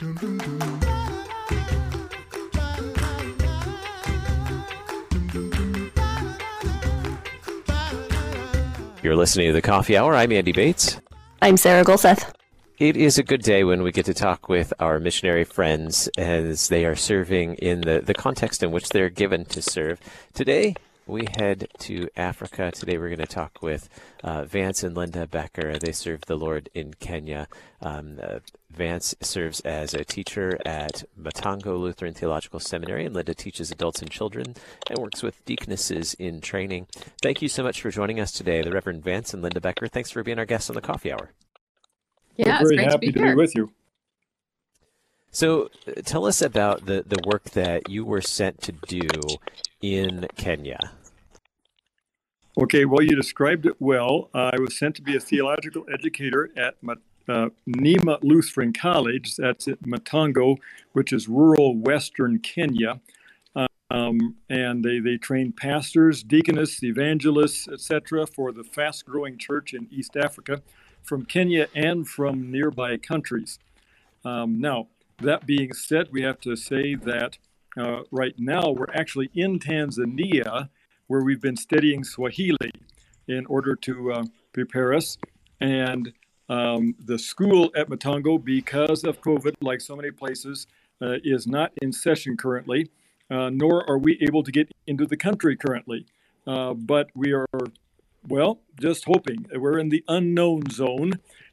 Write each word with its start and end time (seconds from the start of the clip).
You're 0.00 0.10
listening 9.16 9.48
to 9.48 9.52
the 9.52 9.60
Coffee 9.60 9.96
Hour. 9.96 10.14
I'm 10.14 10.30
Andy 10.30 10.52
Bates. 10.52 11.00
I'm 11.42 11.56
Sarah 11.56 11.84
Gulseth. 11.84 12.32
It 12.78 12.96
is 12.96 13.18
a 13.18 13.24
good 13.24 13.42
day 13.42 13.64
when 13.64 13.82
we 13.82 13.90
get 13.90 14.06
to 14.06 14.14
talk 14.14 14.48
with 14.48 14.72
our 14.78 15.00
missionary 15.00 15.42
friends 15.42 16.08
as 16.16 16.68
they 16.68 16.84
are 16.84 16.94
serving 16.94 17.56
in 17.56 17.80
the, 17.80 18.00
the 18.00 18.14
context 18.14 18.62
in 18.62 18.70
which 18.70 18.90
they're 18.90 19.10
given 19.10 19.46
to 19.46 19.60
serve. 19.60 19.98
Today, 20.32 20.76
we 21.08 21.26
head 21.36 21.68
to 21.78 22.08
Africa. 22.16 22.70
Today, 22.70 22.98
we're 22.98 23.08
going 23.08 23.18
to 23.18 23.26
talk 23.26 23.62
with 23.62 23.88
uh, 24.22 24.44
Vance 24.44 24.82
and 24.82 24.94
Linda 24.94 25.26
Becker. 25.26 25.78
They 25.78 25.92
serve 25.92 26.20
the 26.26 26.36
Lord 26.36 26.68
in 26.74 26.94
Kenya. 26.94 27.48
Um, 27.80 28.20
uh, 28.22 28.40
Vance 28.70 29.14
serves 29.20 29.60
as 29.60 29.94
a 29.94 30.04
teacher 30.04 30.58
at 30.66 31.04
Matongo 31.18 31.78
Lutheran 31.78 32.12
Theological 32.12 32.60
Seminary, 32.60 33.06
and 33.06 33.14
Linda 33.14 33.34
teaches 33.34 33.70
adults 33.70 34.02
and 34.02 34.10
children 34.10 34.54
and 34.90 34.98
works 34.98 35.22
with 35.22 35.42
deaconesses 35.46 36.14
in 36.14 36.42
training. 36.42 36.86
Thank 37.22 37.40
you 37.40 37.48
so 37.48 37.62
much 37.62 37.80
for 37.80 37.90
joining 37.90 38.20
us 38.20 38.30
today, 38.30 38.62
the 38.62 38.70
Reverend 38.70 39.02
Vance 39.02 39.32
and 39.32 39.42
Linda 39.42 39.60
Becker. 39.60 39.88
Thanks 39.88 40.10
for 40.10 40.22
being 40.22 40.38
our 40.38 40.46
guests 40.46 40.68
on 40.68 40.74
the 40.74 40.82
Coffee 40.82 41.10
Hour. 41.10 41.30
Yeah, 42.36 42.46
We're 42.46 42.52
it's 42.52 42.62
very 42.62 42.76
great 42.76 42.90
happy 42.90 43.06
to 43.06 43.12
be 43.12 43.20
to 43.20 43.26
be 43.30 43.34
with 43.34 43.54
you. 43.56 43.72
So, 45.30 45.70
uh, 45.86 46.00
tell 46.04 46.26
us 46.26 46.40
about 46.40 46.86
the, 46.86 47.04
the 47.06 47.18
work 47.26 47.50
that 47.50 47.90
you 47.90 48.04
were 48.04 48.22
sent 48.22 48.62
to 48.62 48.72
do 48.72 49.08
in 49.80 50.26
Kenya. 50.36 50.92
Okay, 52.60 52.84
well, 52.84 53.02
you 53.02 53.14
described 53.14 53.66
it 53.66 53.76
well. 53.78 54.30
I 54.34 54.58
was 54.58 54.76
sent 54.76 54.96
to 54.96 55.02
be 55.02 55.14
a 55.14 55.20
theological 55.20 55.86
educator 55.92 56.50
at 56.56 56.74
uh, 57.28 57.50
Neema 57.68 58.18
Lutheran 58.24 58.72
College. 58.72 59.36
That's 59.36 59.68
at 59.68 59.80
Matongo, 59.84 60.56
which 60.92 61.12
is 61.12 61.28
rural 61.28 61.76
western 61.76 62.40
Kenya. 62.40 63.00
Um, 63.90 64.38
and 64.50 64.84
they, 64.84 64.98
they 64.98 65.18
train 65.18 65.52
pastors, 65.52 66.24
deaconess, 66.24 66.82
evangelists, 66.82 67.68
etc., 67.68 68.26
for 68.26 68.50
the 68.50 68.64
fast 68.64 69.06
growing 69.06 69.38
church 69.38 69.72
in 69.72 69.86
East 69.92 70.16
Africa 70.16 70.60
from 71.04 71.26
Kenya 71.26 71.68
and 71.76 72.08
from 72.08 72.50
nearby 72.50 72.96
countries. 72.96 73.60
Um, 74.24 74.60
now, 74.60 74.88
that 75.22 75.46
being 75.46 75.72
said, 75.74 76.08
we 76.10 76.22
have 76.22 76.40
to 76.40 76.56
say 76.56 76.96
that 76.96 77.38
uh, 77.78 78.00
right 78.10 78.34
now 78.36 78.70
we're 78.70 78.92
actually 78.92 79.30
in 79.32 79.60
Tanzania 79.60 80.70
where 81.08 81.22
we've 81.22 81.40
been 81.40 81.56
studying 81.56 82.04
Swahili 82.04 82.70
in 83.26 83.44
order 83.46 83.74
to 83.76 84.12
uh, 84.12 84.24
prepare 84.52 84.94
us. 84.94 85.18
And 85.60 86.12
um, 86.48 86.94
the 87.04 87.18
school 87.18 87.70
at 87.76 87.88
Matongo, 87.88 88.42
because 88.42 89.04
of 89.04 89.20
COVID, 89.20 89.54
like 89.60 89.80
so 89.80 89.96
many 89.96 90.10
places, 90.10 90.66
uh, 91.02 91.16
is 91.24 91.46
not 91.46 91.72
in 91.82 91.92
session 91.92 92.36
currently, 92.36 92.90
uh, 93.30 93.50
nor 93.50 93.88
are 93.88 93.98
we 93.98 94.18
able 94.26 94.42
to 94.42 94.50
get 94.50 94.70
into 94.86 95.06
the 95.06 95.16
country 95.16 95.56
currently. 95.56 96.06
Uh, 96.46 96.72
but 96.74 97.10
we 97.14 97.32
are, 97.32 97.46
well, 98.26 98.60
just 98.80 99.04
hoping. 99.04 99.46
We're 99.54 99.78
in 99.78 99.90
the 99.90 100.02
unknown 100.08 100.70
zone, 100.70 101.12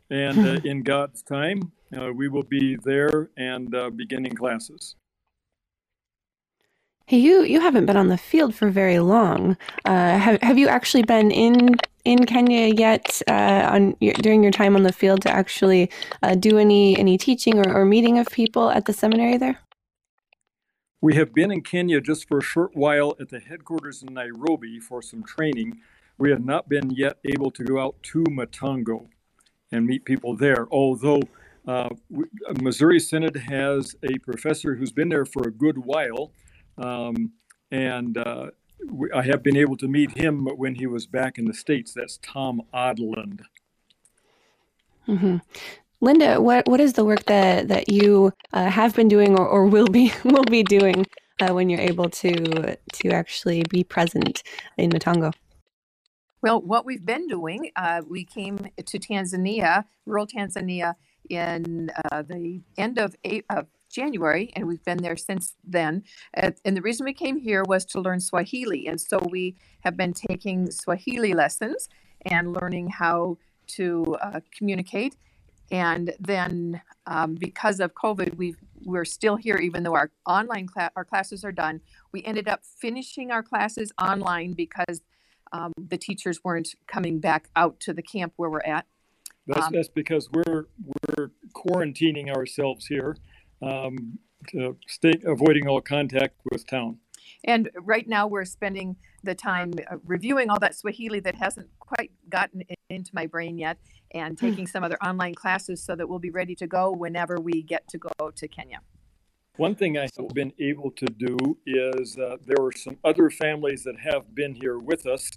and 0.10 0.48
uh, 0.48 0.62
in 0.64 0.84
God's 0.84 1.22
time, 1.22 1.72
uh, 1.96 2.12
we 2.14 2.28
will 2.28 2.44
be 2.44 2.78
there 2.78 3.30
and 3.38 3.74
uh, 3.76 3.90
beginning 3.90 4.36
classes. 4.36 4.96
Hey, 7.08 7.20
you 7.20 7.44
you 7.44 7.62
haven't 7.62 7.86
been 7.86 7.98
on 7.98 8.08
the 8.08 8.18
field 8.18 8.56
for 8.56 8.72
very 8.72 8.98
long. 8.98 9.58
Uh, 9.86 10.18
have 10.18 10.42
have 10.42 10.58
you 10.58 10.68
actually 10.68 11.04
been 11.04 11.30
in 11.30 11.76
in 12.04 12.26
Kenya 12.26 12.74
yet? 12.74 13.22
Uh, 13.28 13.70
on 13.72 13.96
your, 14.00 14.16
during 14.16 14.42
your 14.42 14.52
time 14.52 14.76
on 14.76 14.82
the 14.82 14.92
field 14.92 15.22
to 15.22 15.30
actually 15.30 15.92
uh, 16.24 16.34
do 16.34 16.58
any 16.58 16.98
any 16.98 17.16
teaching 17.20 17.60
or, 17.60 17.72
or 17.72 17.86
meeting 17.86 18.18
of 18.18 18.26
people 18.30 18.72
at 18.72 18.86
the 18.86 18.94
seminary 18.94 19.38
there? 19.38 19.60
We 21.00 21.14
have 21.14 21.32
been 21.32 21.52
in 21.52 21.62
Kenya 21.62 22.02
just 22.02 22.28
for 22.28 22.40
a 22.40 22.44
short 22.44 22.76
while 22.76 23.16
at 23.20 23.30
the 23.30 23.40
headquarters 23.40 24.02
in 24.02 24.12
Nairobi 24.16 24.80
for 24.80 25.04
some 25.04 25.22
training. 25.22 25.82
We 26.18 26.32
have 26.32 26.44
not 26.44 26.68
been 26.68 26.90
yet 26.90 27.20
able 27.24 27.52
to 27.52 27.64
go 27.64 27.80
out 27.80 28.02
to 28.14 28.24
Matongo 28.24 29.10
and 29.72 29.86
meet 29.86 30.06
people 30.06 30.36
there, 30.36 30.68
although 30.72 31.22
uh, 31.68 31.90
Missouri 32.60 33.00
Synod 33.00 33.36
has 33.36 33.96
a 34.02 34.18
professor 34.20 34.74
who's 34.74 34.92
been 34.92 35.10
there 35.10 35.26
for 35.26 35.48
a 35.48 35.52
good 35.52 35.78
while, 35.78 36.32
um, 36.78 37.34
and 37.72 38.18
uh, 38.18 38.52
we, 38.90 39.12
I 39.12 39.24
have 39.24 39.44
been 39.44 39.58
able 39.58 39.78
to 39.78 39.88
meet 39.88 40.18
him 40.18 40.46
when 40.58 40.76
he 40.76 40.88
was 40.88 41.06
back 41.08 41.38
in 41.38 41.46
the 41.46 41.54
States. 41.54 41.94
That's 41.94 42.18
Tom 42.18 42.62
Odland. 42.74 43.42
hmm 45.06 45.38
Linda, 46.02 46.42
what 46.42 46.68
what 46.68 46.80
is 46.80 46.94
the 46.94 47.06
work 47.06 47.24
that 47.26 47.70
that 47.70 47.90
you 47.90 48.34
uh, 48.54 48.70
have 48.70 48.96
been 48.96 49.08
doing 49.08 49.40
or, 49.40 49.48
or 49.48 49.66
will 49.66 49.88
be 49.88 50.12
will 50.26 50.44
be 50.44 50.64
doing 50.64 51.06
uh, 51.42 51.54
when 51.54 51.70
you're 51.70 51.80
able 51.80 52.10
to 52.10 52.78
to 52.94 53.10
actually 53.10 53.64
be 53.70 53.84
present 53.84 54.44
in 54.78 54.92
Matongo? 54.92 55.34
Well, 56.42 56.62
what 56.62 56.86
we've 56.86 57.04
been 57.04 57.28
doing, 57.28 57.72
uh, 57.76 58.04
we 58.08 58.24
came 58.24 58.68
to 58.78 59.00
Tanzania, 59.00 59.86
rural 60.06 60.28
Tanzania, 60.28 60.94
in 61.28 61.90
uh, 62.12 62.22
the 62.22 62.62
end 62.78 63.00
of, 63.00 63.16
A- 63.26 63.42
of 63.50 63.66
January, 63.96 64.52
and 64.56 64.62
we've 64.70 64.86
been 64.90 65.02
there 65.06 65.20
since 65.30 65.46
then. 65.78 66.04
And 66.34 66.74
the 66.78 66.86
reason 66.90 67.06
we 67.06 67.14
came 67.14 67.38
here 67.50 67.64
was 67.74 67.84
to 67.92 68.02
learn 68.06 68.20
Swahili. 68.20 68.82
And 68.90 69.00
so 69.10 69.18
we 69.36 69.44
have 69.86 69.96
been 69.96 70.14
taking 70.14 70.70
Swahili 70.82 71.34
lessons 71.34 71.80
and 72.36 72.54
learning 72.60 72.88
how 73.02 73.38
to 73.78 73.86
uh, 74.26 74.40
communicate. 74.58 75.14
And 75.72 76.06
then 76.20 76.82
um, 77.08 77.32
because 77.48 77.78
of 77.80 77.90
COVID, 77.96 78.32
we've, 78.42 78.60
we're 78.84 79.10
still 79.18 79.38
here, 79.46 79.58
even 79.68 79.80
though 79.84 79.96
our 79.96 80.12
online 80.38 80.68
class, 80.68 80.92
our 80.96 81.06
classes 81.06 81.44
are 81.44 81.52
done. 81.66 81.82
We 82.14 82.20
ended 82.24 82.48
up 82.48 82.62
finishing 82.84 83.32
our 83.32 83.44
classes 83.52 83.92
online 84.00 84.54
because 84.54 85.02
um, 85.52 85.72
the 85.92 85.98
teachers 85.98 86.38
weren't 86.44 86.70
coming 86.86 87.20
back 87.20 87.50
out 87.56 87.80
to 87.86 87.94
the 87.94 88.04
camp 88.04 88.34
where 88.36 88.50
we're 88.50 88.70
at. 88.78 88.86
That's, 89.48 89.68
Um, 89.68 89.74
that's 89.74 89.94
because 90.02 90.30
we're 90.32 90.66
we're 90.84 91.32
quarantining 91.54 92.28
ourselves 92.36 92.84
here, 92.88 93.12
um, 93.66 94.20
to 94.50 94.78
stay 94.88 95.14
avoiding 95.26 95.68
all 95.68 95.82
contact 95.82 96.36
with 96.52 96.68
town. 96.68 97.00
And 97.44 97.70
right 97.82 98.08
now, 98.08 98.28
we're 98.28 98.46
spending 98.46 98.96
the 99.24 99.36
time 99.36 99.74
uh, 99.92 99.98
reviewing 100.06 100.50
all 100.50 100.60
that 100.60 100.76
Swahili 100.76 101.20
that 101.22 101.36
hasn't 101.36 101.68
quite 101.80 102.12
gotten 102.30 102.64
into 102.90 103.12
my 103.14 103.26
brain 103.26 103.58
yet, 103.58 103.78
and 104.12 104.38
taking 104.38 104.68
some 104.68 104.84
other 104.84 104.98
online 105.04 105.34
classes 105.34 105.84
so 105.84 105.96
that 105.96 106.08
we'll 106.08 106.20
be 106.20 106.30
ready 106.30 106.56
to 106.56 106.68
go 106.68 106.92
whenever 106.92 107.40
we 107.40 107.64
get 107.64 107.88
to 107.90 107.98
go 107.98 108.32
to 108.32 108.48
Kenya. 108.48 108.80
One 109.58 109.74
thing 109.74 109.98
I 109.98 110.08
have 110.18 110.34
been 110.34 110.54
able 110.60 110.92
to 110.92 111.06
do 111.06 111.58
is 111.66 112.18
uh, 112.18 112.38
there 112.46 112.62
were 112.62 112.74
some 112.76 112.98
other 113.04 113.30
families 113.30 113.84
that 113.84 114.00
have 114.00 114.36
been 114.36 114.54
here 114.54 114.78
with 114.78 115.06
us, 115.08 115.32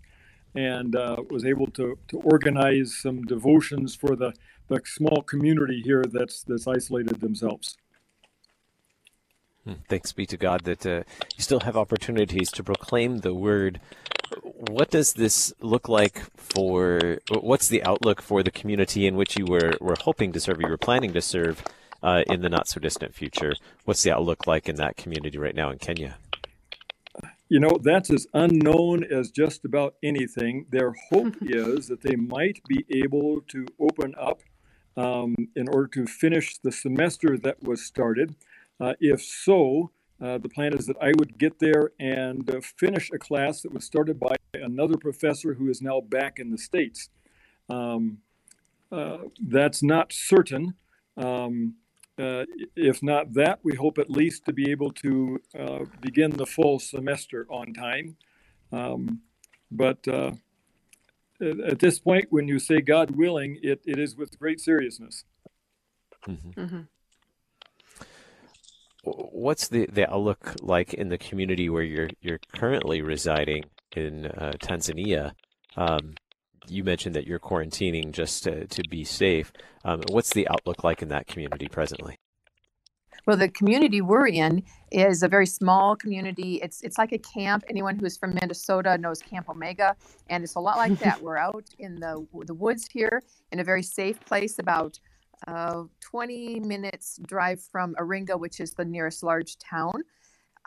and 0.55 0.97
uh, 0.97 1.17
was 1.31 1.45
able 1.45 1.69
to, 1.69 1.99
to 2.09 2.19
organize 2.21 2.97
some 2.97 3.23
devotions 3.23 3.95
for 3.95 4.17
the, 4.17 4.33
the 4.69 4.81
small 4.85 5.23
community 5.23 5.81
here 5.83 6.05
that's 6.11 6.43
that's 6.43 6.67
isolated 6.67 7.21
themselves. 7.21 7.77
Thanks 9.89 10.13
be 10.13 10.27
to 10.27 10.37
God 10.37 10.65
that 10.65 10.87
uh, 10.87 11.03
you 11.37 11.43
still 11.43 11.61
have 11.61 11.77
opportunities 11.77 12.51
to 12.53 12.65
proclaim 12.65 13.19
the 13.19 13.35
word. 13.35 13.81
What 14.43 14.91
does 14.91 15.13
this 15.13 15.53
look 15.61 15.89
like 15.89 16.23
for? 16.37 17.19
What's 17.31 17.69
the 17.69 17.83
outlook 17.83 18.23
for 18.23 18.43
the 18.43 18.51
community 18.51 19.07
in 19.07 19.17
which 19.17 19.39
you 19.39 19.45
were, 19.47 19.75
were 19.81 19.97
hoping 20.01 20.33
to 20.33 20.41
serve? 20.41 20.61
You 20.61 20.69
were 20.69 20.79
planning 20.79 21.13
to 21.13 21.21
serve 21.21 21.63
uh, 22.03 22.23
in 22.29 22.43
the 22.43 22.49
not 22.49 22.69
so 22.69 22.81
distant 22.81 23.15
future. 23.15 23.55
What's 23.85 24.03
the 24.03 24.13
outlook 24.13 24.47
like 24.47 24.69
in 24.69 24.77
that 24.77 24.97
community 24.97 25.39
right 25.39 25.55
now 25.55 25.71
in 25.71 25.79
Kenya? 25.79 26.17
You 27.49 27.61
know, 27.61 27.79
that's 27.83 28.11
as 28.11 28.27
unknown 28.35 29.05
as 29.05 29.31
just 29.31 29.65
about 29.65 29.95
anything. 30.03 30.67
Their 30.71 30.95
hope 31.11 31.37
is 31.43 31.89
that 31.89 32.03
they 32.03 32.17
might 32.17 32.61
be 32.69 32.85
able 32.91 33.41
to 33.49 33.67
open 33.81 34.15
up 34.19 34.41
um, 34.97 35.35
in 35.55 35.69
order 35.69 35.87
to 35.89 36.07
finish 36.07 36.59
the 36.59 36.73
semester 36.73 37.39
that 37.39 37.63
was 37.63 37.85
started. 37.85 38.35
Uh, 38.81 38.95
if 39.01 39.23
so, 39.23 39.91
uh, 40.21 40.39
the 40.39 40.49
plan 40.49 40.73
is 40.75 40.87
that 40.87 40.97
I 41.01 41.13
would 41.19 41.39
get 41.39 41.59
there 41.59 41.93
and 41.99 42.49
uh, 42.51 42.61
finish 42.61 43.11
a 43.13 43.19
class 43.19 43.63
that 43.63 43.73
was 43.73 43.85
started 43.85 44.19
by 44.19 44.37
another 44.55 44.97
professor 44.97 45.55
who 45.55 45.69
is 45.69 45.81
now 45.81 46.01
back 46.01 46.39
in 46.39 46.51
the 46.51 46.59
States. 46.59 47.11
Um, 47.69 48.19
uh, 48.91 49.19
that's 49.41 49.83
not 49.83 50.13
certain. 50.13 50.75
Um, 51.17 51.75
uh, 52.19 52.45
if 52.75 53.03
not 53.03 53.35
that, 53.35 53.61
we 53.63 53.77
hope 53.77 53.99
at 53.99 54.11
least 54.11 54.45
to 54.47 54.53
be 54.53 54.71
able 54.71 54.91
to 54.91 55.41
uh, 55.57 55.85
begin 56.01 56.31
the 56.31 56.47
full 56.47 56.79
semester 56.81 57.47
on 57.49 57.73
time. 57.73 58.17
Um, 58.73 59.21
but 59.71 60.07
uh, 60.09 60.33
at, 61.41 61.61
at 61.61 61.79
this 61.79 61.99
point, 62.01 62.27
when 62.31 62.49
you 62.49 62.59
say 62.59 62.81
God 62.81 63.13
willing, 63.13 63.59
it, 63.63 63.83
it 63.85 63.99
is 63.99 64.17
with 64.17 64.39
great 64.39 64.61
seriousness. 64.61 65.25
Mhm. 66.27 66.55
Mm-hmm. 66.55 66.81
What's 69.05 69.69
the, 69.69 69.87
the 69.87 70.11
outlook 70.11 70.57
like 70.61 70.93
in 70.93 71.09
the 71.09 71.19
community 71.19 71.69
where 71.69 71.83
you're 71.83 72.11
you're 72.21 72.41
currently 72.55 73.01
residing 73.01 73.65
in 73.95 74.27
uh, 74.27 74.53
Tanzania? 74.61 75.33
Um, 75.77 76.15
you 76.69 76.85
mentioned 76.85 77.15
that 77.15 77.27
you're 77.27 77.39
quarantining 77.39 78.13
just 78.13 78.45
to, 78.45 78.67
to 78.67 78.83
be 78.91 79.05
safe. 79.05 79.53
Um, 79.85 80.03
what's 80.11 80.33
the 80.35 80.49
outlook 80.49 80.85
like 80.85 81.03
in 81.03 81.09
that 81.09 81.27
community 81.27 81.69
presently? 81.69 82.19
Well, 83.27 83.37
the 83.37 83.49
community 83.49 84.01
we're 84.01 84.29
in 84.29 84.63
is 84.91 85.23
a 85.23 85.29
very 85.29 85.47
small 85.47 85.95
community. 85.97 86.61
It's 86.63 86.81
it's 86.81 86.97
like 86.97 87.13
a 87.13 87.19
camp. 87.19 87.63
Anyone 87.69 87.99
who's 87.99 88.17
from 88.17 88.35
Minnesota 88.41 88.97
knows 88.97 89.21
Camp 89.21 89.51
Omega, 89.51 89.97
and 90.31 90.43
it's 90.43 90.55
a 90.55 90.61
lot 90.61 90.79
like 90.79 90.99
that. 91.01 91.21
We're 91.23 91.37
out 91.37 91.67
in 91.79 91.97
the 91.97 92.27
the 92.47 92.55
woods 92.55 92.89
here 92.91 93.23
in 93.53 93.61
a 93.61 93.65
very 93.65 93.83
safe 93.83 94.19
place, 94.21 94.59
about 94.59 94.99
uh, 95.47 95.85
20 96.01 96.61
minutes 96.61 97.19
drive 97.27 97.63
from 97.63 97.95
Iringa, 97.95 98.39
which 98.39 98.61
is 98.61 98.73
the 98.73 98.85
nearest 98.85 99.23
large 99.23 99.57
town. 99.59 100.03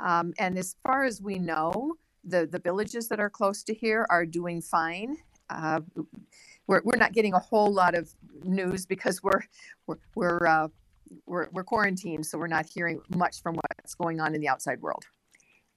Um, 0.04 0.34
and 0.40 0.58
as 0.58 0.76
far 0.84 1.04
as 1.04 1.22
we 1.22 1.38
know, 1.38 1.96
the 2.24 2.48
the 2.48 2.60
villages 2.60 3.08
that 3.10 3.20
are 3.20 3.30
close 3.30 3.64
to 3.64 3.74
here 3.74 4.06
are 4.10 4.26
doing 4.26 4.62
fine. 4.62 5.18
Uh, 5.50 5.82
we're, 6.68 6.82
we're 6.84 6.98
not 6.98 7.14
getting 7.14 7.34
a 7.34 7.40
whole 7.40 7.74
lot 7.74 7.96
of 7.96 8.10
news 8.44 8.86
because 8.86 9.22
we're 9.24 9.42
we're 9.88 9.98
we're, 10.16 10.48
uh, 10.48 10.68
we're 11.26 11.50
we're 11.52 11.64
quarantined, 11.64 12.26
so 12.26 12.38
we're 12.38 12.48
not 12.48 12.66
hearing 12.66 13.02
much 13.16 13.42
from 13.42 13.56
what's 13.56 13.96
going 13.96 14.20
on 14.20 14.34
in 14.36 14.42
the 14.42 14.48
outside 14.48 14.82
world. 14.82 15.04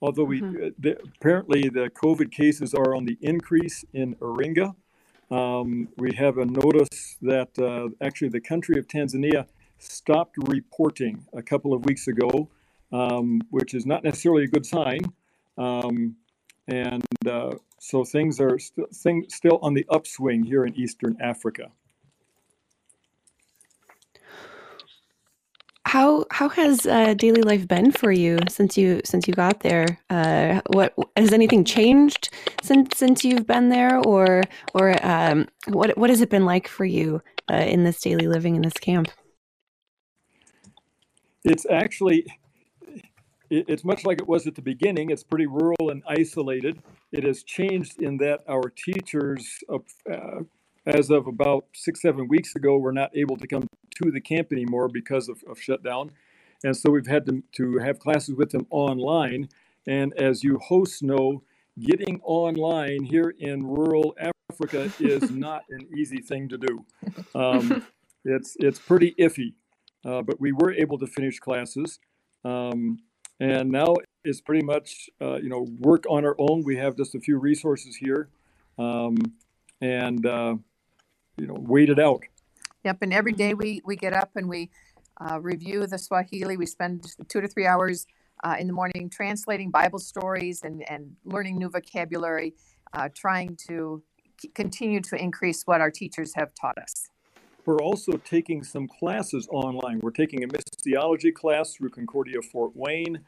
Although 0.01 0.25
we 0.25 0.41
mm-hmm. 0.41 0.69
the, 0.79 0.99
apparently 1.17 1.69
the 1.69 1.91
COVID 1.91 2.31
cases 2.31 2.75
are 2.75 2.95
on 2.95 3.05
the 3.05 3.17
increase 3.23 3.85
in 3.95 4.15
Iringa, 4.17 4.75
um, 5.31 5.89
we 5.97 6.15
have 6.15 6.39
a 6.39 6.47
notice 6.47 7.17
that 7.23 7.59
uh, 7.59 7.89
actually 8.05 8.29
the 8.29 8.41
country 8.41 8.79
of 8.79 8.87
Tanzania 8.87 9.47
stopped 9.79 10.37
reporting 10.39 11.25
a 11.33 11.43
couple 11.43 11.73
of 11.73 11.85
weeks 11.85 12.09
ago, 12.09 12.49
um, 12.93 13.41
which 13.51 13.75
is 13.75 13.87
not 13.87 14.05
necessarily 14.05 14.45
a 14.45 14.49
good 14.49 14.67
sign. 14.67 15.01
Um, 15.59 16.17
and 16.69 17.05
uh, 17.29 17.55
so 17.79 18.05
things 18.05 18.41
are 18.41 18.59
st- 18.59 18.95
thing, 18.95 19.27
still 19.29 19.59
on 19.63 19.75
the 19.75 19.87
upswing 19.91 20.45
here 20.45 20.65
in 20.65 20.75
Eastern 20.75 21.17
Africa. 21.21 21.71
How 25.95 26.25
how 26.33 26.49
has 26.49 26.89
uh, 26.89 27.15
daily 27.15 27.43
life 27.43 27.69
been 27.69 27.93
for 27.93 28.11
you 28.11 28.37
since 28.49 28.77
you 28.77 29.01
since 29.05 29.29
you 29.29 29.33
got 29.33 29.61
there? 29.61 30.01
Uh, 30.11 30.61
what 30.73 30.93
has 31.17 31.33
anything 31.33 31.63
changed 31.63 32.31
since 32.65 32.99
since 32.99 33.25
you've 33.25 33.47
been 33.47 33.69
there, 33.69 34.01
or 34.01 34.43
or 34.75 34.99
um, 35.07 35.47
what 35.69 35.97
what 35.97 36.11
has 36.11 36.21
it 36.21 36.31
been 36.31 36.45
like 36.45 36.67
for 36.67 36.85
you 36.85 37.23
uh, 37.49 37.59
in 37.75 37.85
this 37.85 38.01
daily 38.01 38.27
living 38.27 38.57
in 38.57 38.63
this 38.63 38.73
camp? 38.73 39.07
It's 41.45 41.65
actually 41.71 42.27
it's 43.49 43.85
much 43.85 44.05
like 44.05 44.21
it 44.21 44.27
was 44.27 44.49
at 44.49 44.57
the 44.57 44.63
beginning. 44.63 45.11
It's 45.11 45.23
pretty 45.23 45.47
rural 45.47 45.91
and 45.91 46.03
isolated. 46.09 46.83
It 47.13 47.23
has 47.23 47.45
changed 47.45 48.03
in 48.03 48.17
that 48.17 48.41
our 48.49 48.69
teachers, 48.69 49.47
uh, 49.73 50.41
as 50.87 51.11
of 51.11 51.27
about 51.27 51.67
six, 51.75 52.03
seven 52.03 52.29
weeks 52.29 52.55
ago, 52.55 52.77
were 52.77 52.93
not 52.93 53.17
able 53.17 53.37
to 53.37 53.47
come 53.47 53.67
to 54.03 54.11
the 54.11 54.21
camp 54.21 54.53
anymore 54.53 54.89
because 54.89 55.29
of, 55.29 55.43
of 55.49 55.61
shutdown. 55.61 56.11
And 56.63 56.77
so 56.77 56.91
we've 56.91 57.07
had 57.07 57.27
to, 57.27 57.43
to 57.57 57.79
have 57.79 57.99
classes 57.99 58.35
with 58.35 58.51
them 58.51 58.67
online. 58.71 59.49
And 59.87 60.15
as 60.15 60.43
you 60.43 60.59
hosts 60.59 61.03
know, 61.03 61.43
getting 61.79 62.21
online 62.23 63.05
here 63.05 63.35
in 63.39 63.67
rural 63.67 64.17
Africa 64.51 64.91
is 65.01 65.31
not 65.31 65.63
an 65.71 65.89
easy 65.97 66.19
thing 66.19 66.49
to 66.49 66.59
do. 66.59 66.85
Um, 67.35 67.87
it's, 68.25 68.57
it's 68.61 68.79
pretty 68.79 69.15
iffy. 69.19 69.55
Uh, 70.05 70.23
but 70.23 70.39
we 70.39 70.53
were 70.53 70.73
able 70.73 70.99
to 70.99 71.07
finish 71.07 71.39
classes. 71.39 71.99
Um, 72.45 72.99
and 73.41 73.71
now 73.71 73.95
it's 74.23 74.41
pretty 74.41 74.65
much 74.65 75.11
uh, 75.21 75.37
you 75.37 75.49
know 75.49 75.67
work 75.81 76.05
on 76.09 76.25
our 76.25 76.37
own. 76.39 76.63
We 76.65 76.77
have 76.77 76.97
just 76.97 77.15
a 77.15 77.21
few 77.21 77.39
resources 77.39 77.97
here, 77.97 78.29
um, 78.79 79.17
and 79.81 80.25
uh, 80.25 80.57
you 81.37 81.47
know 81.47 81.57
wait 81.59 81.91
it 81.91 81.99
out. 81.99 82.23
Yep, 82.85 82.99
and 83.03 83.13
every 83.13 83.33
day 83.33 83.55
we 83.55 83.81
we 83.85 83.97
get 83.97 84.13
up 84.13 84.31
and 84.37 84.49
we 84.49 84.71
uh, 85.21 85.41
review 85.41 85.87
the 85.87 85.99
Swahili. 85.99 86.57
We 86.57 86.67
spend 86.67 87.07
two 87.29 87.41
to 87.41 87.49
three 87.49 87.67
hours 87.67 88.07
uh, 88.43 88.57
in 88.59 88.67
the 88.67 88.73
morning 88.73 89.11
translating 89.11 89.71
Bible 89.71 89.99
stories 89.99 90.63
and 90.63 90.85
and 90.89 91.17
learning 91.25 91.59
new 91.59 91.71
vocabulary, 91.71 92.55
uh, 92.93 93.09
trying 93.15 93.57
to 93.69 94.03
continue 94.55 95.01
to 95.01 95.17
increase 95.17 95.63
what 95.65 95.81
our 95.81 95.91
teachers 95.91 96.35
have 96.35 96.53
taught 96.61 96.77
us. 96.79 97.09
We're 97.67 97.79
also 97.79 98.19
taking 98.19 98.63
some 98.63 98.87
classes 98.87 99.49
online. 99.51 100.01
We're 100.01 100.11
taking 100.11 100.45
a 100.45 100.49
missiology 100.49 101.33
class 101.33 101.75
through 101.75 101.91
Concordia 101.91 102.43
Fort 102.43 102.73
Wayne. 102.75 103.21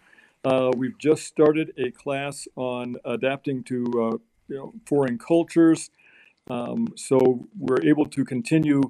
Uh, 0.44 0.70
we've 0.76 0.99
just 0.99 1.25
started 1.25 1.73
a 1.79 1.91
class 1.91 2.47
on 2.55 2.97
adapting 3.05 3.64
to 3.64 3.85
uh, 3.87 4.17
you 4.49 4.56
know, 4.56 4.75
foreign 4.87 5.19
cultures. 5.19 5.91
Um, 6.48 6.88
so 6.96 7.48
we're 7.58 7.82
able 7.82 8.06
to 8.06 8.25
continue 8.25 8.82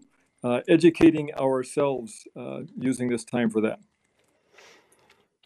uh, 0.45 0.61
educating 0.69 1.35
ourselves 1.35 2.27
uh, 2.37 2.61
using 2.79 3.09
this 3.09 3.25
time 3.25 3.51
for 3.51 3.61
that. 3.63 3.81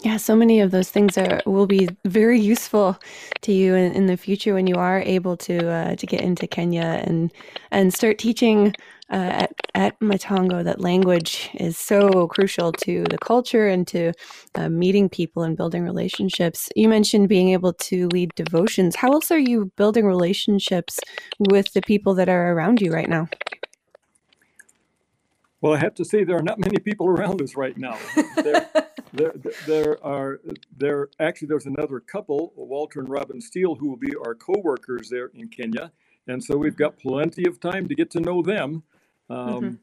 Yeah, 0.02 0.16
so 0.16 0.34
many 0.34 0.60
of 0.60 0.70
those 0.70 0.88
things 0.88 1.18
are 1.18 1.42
will 1.44 1.66
be 1.66 1.88
very 2.06 2.40
useful 2.40 2.98
to 3.42 3.52
you 3.52 3.74
in, 3.74 3.92
in 3.92 4.06
the 4.06 4.16
future 4.16 4.54
when 4.54 4.66
you 4.66 4.76
are 4.76 5.02
able 5.02 5.36
to 5.36 5.68
uh, 5.68 5.94
to 5.96 6.06
get 6.06 6.22
into 6.22 6.46
Kenya 6.46 7.02
and 7.04 7.30
and 7.70 7.92
start 7.92 8.16
teaching 8.16 8.74
uh, 9.10 9.44
at 9.44 9.54
at 9.74 9.98
Matongo 10.00 10.62
that 10.64 10.80
language 10.80 11.50
is 11.54 11.78
so 11.78 12.26
crucial 12.28 12.72
to 12.72 13.04
the 13.04 13.18
culture 13.18 13.68
and 13.68 13.86
to 13.88 14.12
uh, 14.54 14.68
meeting 14.68 15.08
people 15.08 15.42
and 15.42 15.56
building 15.56 15.82
relationships. 15.82 16.68
You 16.76 16.88
mentioned 16.88 17.28
being 17.28 17.50
able 17.50 17.72
to 17.74 18.08
lead 18.08 18.34
devotions. 18.34 18.96
How 18.96 19.12
else 19.12 19.30
are 19.30 19.38
you 19.38 19.72
building 19.76 20.04
relationships 20.04 20.98
with 21.38 21.72
the 21.72 21.82
people 21.82 22.14
that 22.14 22.28
are 22.28 22.52
around 22.52 22.80
you 22.80 22.92
right 22.92 23.08
now? 23.08 23.28
Well, 25.60 25.74
I 25.74 25.78
have 25.78 25.94
to 25.96 26.04
say 26.04 26.24
there 26.24 26.38
are 26.38 26.42
not 26.42 26.58
many 26.58 26.78
people 26.78 27.06
around 27.06 27.42
us 27.42 27.54
right 27.54 27.76
now. 27.76 27.98
There, 28.36 28.68
there, 29.12 29.34
there 29.66 30.04
are 30.04 30.40
there 30.76 31.08
actually 31.18 31.48
there's 31.48 31.66
another 31.66 32.00
couple, 32.00 32.52
Walter 32.56 33.00
and 33.00 33.08
Robin 33.08 33.40
Steele, 33.40 33.74
who 33.74 33.88
will 33.88 33.98
be 33.98 34.14
our 34.24 34.34
co-workers 34.34 35.10
there 35.10 35.30
in 35.34 35.48
Kenya, 35.48 35.92
and 36.26 36.42
so 36.42 36.56
we've 36.56 36.76
got 36.76 36.98
plenty 36.98 37.46
of 37.46 37.60
time 37.60 37.88
to 37.88 37.94
get 37.94 38.10
to 38.12 38.20
know 38.20 38.40
them 38.42 38.84
um, 39.30 39.78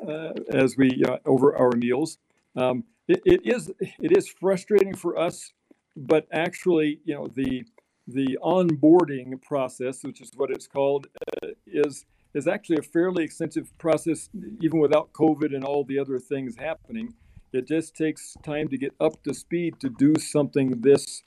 mm-hmm. 0.00 0.08
uh, 0.08 0.58
as 0.58 0.76
we 0.76 1.02
uh, 1.06 1.18
over 1.26 1.56
our 1.56 1.72
meals. 1.72 2.18
Um, 2.56 2.84
it, 3.08 3.20
it 3.24 3.40
is 3.44 3.70
it 3.78 4.16
is 4.16 4.28
frustrating 4.28 4.94
for 4.94 5.18
us, 5.18 5.52
but 5.96 6.26
actually, 6.32 7.00
you 7.04 7.14
know 7.14 7.28
the 7.28 7.64
the 8.06 8.38
onboarding 8.42 9.40
process, 9.42 10.02
which 10.02 10.20
is 10.20 10.30
what 10.36 10.50
it's 10.50 10.66
called, 10.66 11.08
uh, 11.42 11.48
is 11.66 12.06
is 12.34 12.46
actually 12.46 12.78
a 12.78 12.82
fairly 12.82 13.24
extensive 13.24 13.76
process, 13.78 14.30
even 14.60 14.80
without 14.80 15.12
COVID 15.12 15.54
and 15.54 15.64
all 15.64 15.84
the 15.84 15.98
other 15.98 16.18
things 16.18 16.56
happening. 16.56 17.14
It 17.52 17.66
just 17.66 17.94
takes 17.94 18.34
time 18.42 18.68
to 18.68 18.78
get 18.78 18.94
up 18.98 19.22
to 19.24 19.34
speed 19.34 19.78
to 19.80 19.90
do 19.90 20.14
something 20.18 20.80
this 20.80 21.22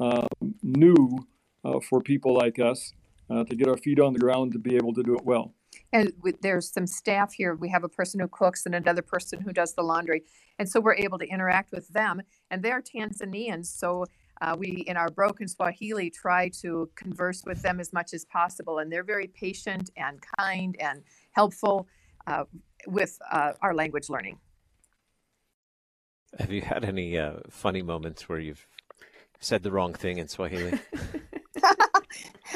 um, 0.00 0.26
new 0.62 1.18
uh, 1.64 1.78
for 1.80 2.00
people 2.00 2.34
like 2.34 2.58
us, 2.58 2.92
uh, 3.30 3.44
to 3.44 3.54
get 3.54 3.68
our 3.68 3.76
feet 3.76 4.00
on 4.00 4.12
the 4.12 4.18
ground 4.18 4.52
to 4.52 4.58
be 4.58 4.74
able 4.74 4.92
to 4.94 5.02
do 5.02 5.14
it 5.14 5.24
well. 5.24 5.54
And 5.92 6.12
there's 6.42 6.70
some 6.70 6.86
staff 6.86 7.32
here. 7.32 7.54
We 7.54 7.70
have 7.70 7.84
a 7.84 7.88
person 7.88 8.20
who 8.20 8.28
cooks 8.28 8.66
and 8.66 8.74
another 8.74 9.02
person 9.02 9.40
who 9.40 9.52
does 9.52 9.74
the 9.74 9.82
laundry. 9.82 10.22
And 10.58 10.68
so 10.68 10.80
we're 10.80 10.94
able 10.94 11.18
to 11.18 11.26
interact 11.26 11.72
with 11.72 11.88
them. 11.88 12.20
And 12.50 12.62
they're 12.62 12.82
Tanzanians. 12.82 13.66
So 13.66 14.04
uh, 14.40 14.54
we, 14.58 14.84
in 14.86 14.96
our 14.96 15.08
broken 15.08 15.48
Swahili, 15.48 16.10
try 16.10 16.50
to 16.60 16.90
converse 16.94 17.42
with 17.44 17.62
them 17.62 17.80
as 17.80 17.92
much 17.92 18.12
as 18.12 18.24
possible. 18.26 18.78
And 18.78 18.92
they're 18.92 19.04
very 19.04 19.28
patient 19.28 19.90
and 19.96 20.18
kind 20.38 20.76
and 20.78 21.02
helpful 21.32 21.86
uh, 22.26 22.44
with 22.86 23.18
uh, 23.32 23.52
our 23.62 23.74
language 23.74 24.10
learning. 24.10 24.38
Have 26.38 26.52
you 26.52 26.60
had 26.60 26.84
any 26.84 27.16
uh, 27.16 27.36
funny 27.48 27.80
moments 27.80 28.28
where 28.28 28.38
you've 28.38 28.66
said 29.40 29.62
the 29.62 29.70
wrong 29.70 29.94
thing 29.94 30.18
in 30.18 30.28
Swahili? 30.28 30.78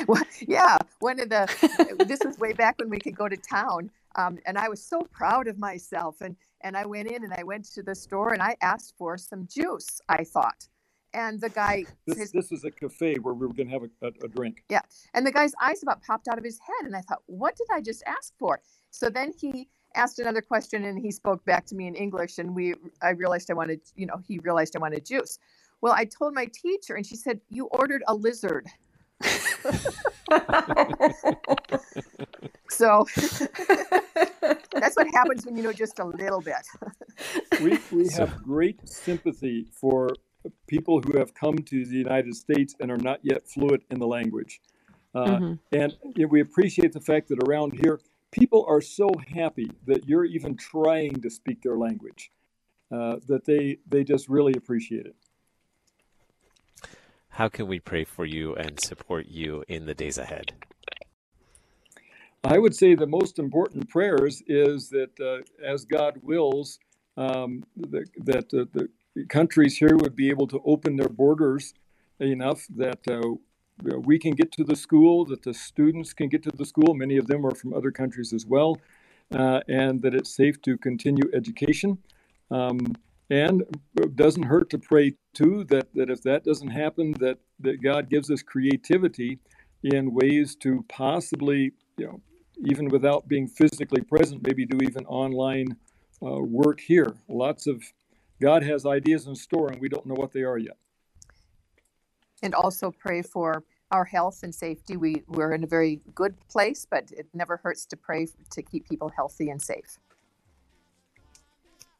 well, 0.08 0.22
yeah, 0.40 0.76
one 1.00 1.20
of 1.20 1.28
the 1.28 2.04
this 2.06 2.20
was 2.24 2.38
way 2.38 2.52
back 2.52 2.78
when 2.78 2.90
we 2.90 2.98
could 2.98 3.16
go 3.16 3.28
to 3.28 3.36
town, 3.36 3.90
um, 4.16 4.38
and 4.46 4.58
I 4.58 4.68
was 4.68 4.82
so 4.82 5.02
proud 5.12 5.48
of 5.48 5.58
myself. 5.58 6.20
And 6.20 6.36
and 6.62 6.76
I 6.76 6.86
went 6.86 7.10
in 7.10 7.24
and 7.24 7.32
I 7.32 7.42
went 7.42 7.64
to 7.74 7.82
the 7.82 7.94
store 7.94 8.32
and 8.32 8.42
I 8.42 8.56
asked 8.62 8.94
for 8.96 9.18
some 9.18 9.46
juice. 9.46 10.00
I 10.08 10.24
thought, 10.24 10.68
and 11.14 11.40
the 11.40 11.48
guy 11.48 11.84
this, 12.06 12.18
his, 12.18 12.32
this 12.32 12.52
is 12.52 12.64
a 12.64 12.70
cafe 12.70 13.16
where 13.16 13.34
we 13.34 13.46
were 13.46 13.54
going 13.54 13.68
to 13.68 13.72
have 13.72 13.82
a, 13.82 14.06
a, 14.06 14.10
a, 14.24 14.28
drink 14.28 14.64
yeah 14.70 14.80
and 15.14 15.26
the 15.26 15.32
guy's 15.32 15.52
eyes 15.60 15.82
about 15.82 16.02
popped 16.02 16.26
out 16.26 16.38
of 16.38 16.44
his 16.44 16.58
head 16.58 16.86
and 16.86 16.96
i 16.96 17.00
thought 17.02 17.22
what 17.26 17.54
did 17.54 17.66
i 17.70 17.82
just 17.82 18.02
ask 18.06 18.32
for 18.38 18.60
so 18.90 19.08
then 19.08 19.32
he 19.38 19.68
asked 19.94 20.18
another 20.18 20.42
question 20.42 20.84
and 20.84 20.98
he 20.98 21.10
spoke 21.10 21.44
back 21.44 21.66
to 21.66 21.74
me 21.74 21.86
in 21.86 21.94
English 21.94 22.38
and 22.38 22.54
we 22.54 22.74
I 23.00 23.10
realized 23.10 23.50
I 23.50 23.54
wanted, 23.54 23.80
you 23.96 24.06
know, 24.06 24.20
he 24.26 24.38
realized 24.38 24.76
I 24.76 24.78
wanted 24.78 25.04
juice. 25.04 25.38
Well, 25.80 25.92
I 25.92 26.04
told 26.04 26.34
my 26.34 26.46
teacher 26.46 26.94
and 26.94 27.04
she 27.04 27.16
said, 27.16 27.40
"You 27.48 27.66
ordered 27.66 28.02
a 28.06 28.14
lizard." 28.14 28.66
so 32.70 33.06
that's 34.72 34.96
what 34.96 35.06
happens 35.12 35.44
when 35.44 35.56
you 35.56 35.62
know 35.62 35.72
just 35.72 35.98
a 35.98 36.04
little 36.04 36.40
bit. 36.40 36.66
we 37.62 37.78
we 37.90 38.08
have 38.10 38.42
great 38.42 38.88
sympathy 38.88 39.68
for 39.72 40.10
people 40.66 41.00
who 41.00 41.18
have 41.18 41.34
come 41.34 41.56
to 41.58 41.84
the 41.84 41.96
United 41.96 42.34
States 42.34 42.74
and 42.80 42.90
are 42.90 42.96
not 42.96 43.20
yet 43.22 43.48
fluent 43.48 43.84
in 43.90 43.98
the 43.98 44.06
language. 44.06 44.60
Uh, 45.14 45.26
mm-hmm. 45.26 45.54
And 45.72 45.96
you 46.16 46.24
know, 46.24 46.28
we 46.28 46.40
appreciate 46.40 46.92
the 46.92 47.00
fact 47.00 47.28
that 47.28 47.38
around 47.46 47.78
here, 47.82 48.00
people 48.30 48.64
are 48.68 48.80
so 48.80 49.10
happy 49.34 49.70
that 49.86 50.08
you're 50.08 50.24
even 50.24 50.56
trying 50.56 51.20
to 51.20 51.30
speak 51.30 51.62
their 51.62 51.76
language. 51.76 52.30
uh, 52.92 53.16
that 53.26 53.44
they 53.44 53.78
they 53.88 54.04
just 54.04 54.28
really 54.28 54.52
appreciate 54.56 55.06
it. 55.06 55.16
How 57.32 57.48
can 57.48 57.66
we 57.66 57.80
pray 57.80 58.04
for 58.04 58.26
you 58.26 58.54
and 58.56 58.78
support 58.78 59.26
you 59.26 59.64
in 59.66 59.86
the 59.86 59.94
days 59.94 60.18
ahead? 60.18 60.52
I 62.44 62.58
would 62.58 62.76
say 62.76 62.94
the 62.94 63.06
most 63.06 63.38
important 63.38 63.88
prayers 63.88 64.42
is 64.46 64.90
that 64.90 65.18
uh, 65.18 65.38
as 65.64 65.86
God 65.86 66.18
wills, 66.22 66.78
um, 67.16 67.64
the, 67.74 68.04
that 68.18 68.52
uh, 68.52 68.66
the 68.74 68.88
countries 69.30 69.78
here 69.78 69.96
would 69.96 70.14
be 70.14 70.28
able 70.28 70.46
to 70.48 70.60
open 70.66 70.96
their 70.96 71.08
borders 71.08 71.72
enough 72.20 72.66
that 72.76 73.00
uh, 73.08 73.96
we 74.00 74.18
can 74.18 74.32
get 74.32 74.52
to 74.52 74.64
the 74.64 74.76
school, 74.76 75.24
that 75.24 75.42
the 75.42 75.54
students 75.54 76.12
can 76.12 76.28
get 76.28 76.42
to 76.42 76.50
the 76.50 76.66
school. 76.66 76.92
Many 76.92 77.16
of 77.16 77.28
them 77.28 77.46
are 77.46 77.54
from 77.54 77.72
other 77.72 77.90
countries 77.90 78.34
as 78.34 78.44
well, 78.44 78.78
uh, 79.34 79.60
and 79.68 80.02
that 80.02 80.14
it's 80.14 80.36
safe 80.36 80.60
to 80.62 80.76
continue 80.76 81.30
education. 81.32 81.96
Um, 82.50 82.94
and 83.32 83.62
it 83.98 84.14
doesn't 84.14 84.42
hurt 84.42 84.68
to 84.68 84.78
pray 84.78 85.14
too 85.32 85.64
that, 85.70 85.88
that 85.94 86.10
if 86.10 86.20
that 86.22 86.44
doesn't 86.44 86.68
happen, 86.68 87.12
that, 87.12 87.38
that 87.60 87.82
God 87.82 88.10
gives 88.10 88.30
us 88.30 88.42
creativity 88.42 89.38
in 89.82 90.12
ways 90.12 90.54
to 90.56 90.84
possibly, 90.90 91.72
you 91.96 92.06
know, 92.06 92.20
even 92.66 92.88
without 92.90 93.26
being 93.28 93.48
physically 93.48 94.02
present, 94.02 94.46
maybe 94.46 94.66
do 94.66 94.76
even 94.82 95.06
online 95.06 95.74
uh, 96.22 96.40
work 96.40 96.78
here. 96.78 97.14
Lots 97.26 97.66
of 97.66 97.82
God 98.38 98.62
has 98.64 98.84
ideas 98.84 99.26
in 99.26 99.34
store, 99.34 99.68
and 99.68 99.80
we 99.80 99.88
don't 99.88 100.04
know 100.04 100.14
what 100.14 100.32
they 100.32 100.42
are 100.42 100.58
yet. 100.58 100.76
And 102.42 102.54
also 102.54 102.90
pray 102.90 103.22
for 103.22 103.64
our 103.92 104.04
health 104.04 104.42
and 104.42 104.54
safety. 104.54 104.98
We, 104.98 105.22
we're 105.26 105.54
in 105.54 105.64
a 105.64 105.66
very 105.66 106.02
good 106.14 106.36
place, 106.50 106.86
but 106.88 107.10
it 107.12 107.28
never 107.32 107.56
hurts 107.56 107.86
to 107.86 107.96
pray 107.96 108.26
to 108.50 108.62
keep 108.62 108.86
people 108.86 109.08
healthy 109.08 109.48
and 109.48 109.60
safe. 109.60 109.98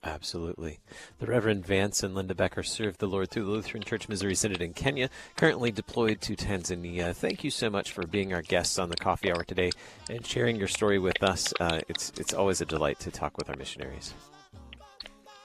Absolutely. 0.05 0.81
The 1.21 1.27
Reverend 1.27 1.65
Vance 1.65 2.03
and 2.03 2.13
Linda 2.15 2.35
Becker 2.35 2.65
served 2.65 2.99
the 2.99 3.07
Lord 3.07 3.31
through 3.31 3.45
the 3.45 3.51
Lutheran 3.51 3.85
Church 3.85 4.09
Missouri 4.09 4.35
Synod 4.35 4.61
in 4.61 4.73
Kenya, 4.73 5.09
currently 5.37 5.71
deployed 5.71 6.21
to 6.23 6.35
Tanzania. 6.35 7.15
Thank 7.15 7.45
you 7.45 7.51
so 7.51 7.71
much 7.71 7.93
for 7.93 8.05
being 8.07 8.35
our 8.35 8.43
guests 8.43 8.81
on 8.81 8.89
the 8.89 8.97
coffee 8.97 9.31
hour 9.31 9.45
today 9.45 9.71
and 10.11 10.27
sharing 10.27 10.57
your 10.57 10.67
story 10.67 10.99
with 10.99 11.23
us. 11.23 11.55
Uh, 11.61 11.81
it's, 11.89 12.13
it's 12.19 12.35
always 12.35 12.61
a 12.61 12.67
delight 12.67 12.99
to 13.01 13.13
talk 13.13 13.39
with 13.39 13.49
our 13.49 13.57
missionaries. 13.57 14.13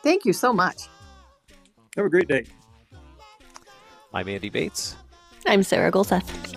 Thank 0.01 0.25
you 0.25 0.33
so 0.33 0.51
much. 0.51 0.87
Have 1.95 2.05
a 2.05 2.09
great 2.09 2.27
day. 2.27 2.45
I'm 4.13 4.27
Andy 4.27 4.49
Bates. 4.49 4.95
I'm 5.45 5.61
Sarah 5.61 5.91
Gulseth. 5.91 6.56